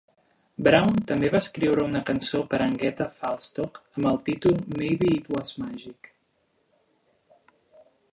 Brown 0.67 0.95
també 1.09 1.27
va 1.33 1.41
escriure 1.45 1.83
una 1.89 1.99
cançó 2.07 2.41
per 2.53 2.59
a 2.59 2.65
Agnetha 2.69 3.07
Faltskog 3.19 3.77
amb 3.83 4.09
el 4.13 4.17
títol 4.31 4.57
"Maybe 4.79 5.11
It 5.19 5.29
Was 5.37 5.53
Magic". 5.65 6.11